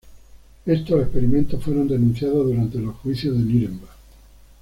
Estos 0.65 0.99
experimentos 0.99 1.63
fueron 1.63 1.87
denunciados 1.87 2.47
durante 2.47 2.79
los 2.79 2.95
Juicios 2.95 3.37
de 3.37 3.43
Núremberg. 3.43 3.91